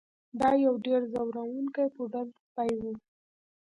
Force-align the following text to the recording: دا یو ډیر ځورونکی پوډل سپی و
دا 0.39 0.49
یو 0.65 0.73
ډیر 0.85 1.01
ځورونکی 1.13 1.87
پوډل 1.95 2.27
سپی 2.41 2.71
و 2.79 2.83